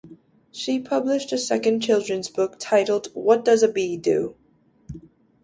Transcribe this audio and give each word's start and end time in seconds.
She 0.51 0.79
published 0.79 1.31
a 1.31 1.37
second 1.37 1.81
children's 1.81 2.27
book 2.27 2.55
titled 2.57 3.09
What 3.13 3.45
Does 3.45 3.61
a 3.61 3.71
Bee 3.71 3.97
Do? 3.97 4.35